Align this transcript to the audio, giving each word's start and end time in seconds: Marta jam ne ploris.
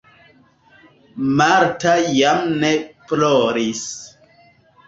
Marta 1.41 1.93
jam 2.15 2.49
ne 2.65 2.73
ploris. 3.13 3.87